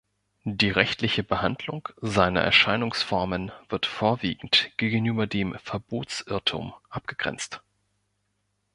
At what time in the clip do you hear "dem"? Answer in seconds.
5.27-5.55